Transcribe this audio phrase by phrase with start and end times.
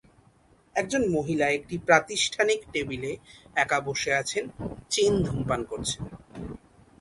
[0.75, 3.11] একজন মহিলা একটি প্রাতিষ্ঠানিক টেবিলে
[3.55, 4.43] একা বসে আছেন,
[4.89, 6.03] চেইন ধূমপান করছেন।